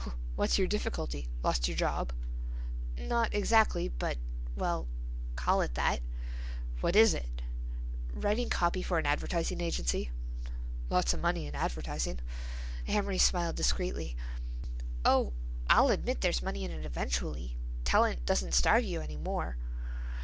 "What's 0.35 0.57
your 0.57 0.65
difficulty? 0.67 1.27
Lost 1.43 1.67
your 1.67 1.77
job?" 1.77 2.11
"Not 2.97 3.35
exactly, 3.35 3.87
but—well, 3.87 4.87
call 5.35 5.61
it 5.61 5.75
that." 5.75 5.99
"What 6.79 6.95
was 6.95 7.13
it?" 7.13 7.43
"Writing 8.11 8.49
copy 8.49 8.81
for 8.81 8.97
an 8.97 9.05
advertising 9.05 9.61
agency." 9.61 10.09
"Lots 10.89 11.13
of 11.13 11.21
money 11.21 11.45
in 11.45 11.53
advertising." 11.53 12.19
Amory 12.87 13.19
smiled 13.19 13.57
discreetly. 13.57 14.17
"Oh, 15.05 15.33
I'll 15.69 15.91
admit 15.91 16.21
there's 16.21 16.41
money 16.41 16.63
in 16.63 16.71
it 16.71 16.83
eventually. 16.83 17.59
Talent 17.83 18.25
doesn't 18.25 18.53
starve 18.55 18.83
any 18.83 19.17
more. 19.17 19.55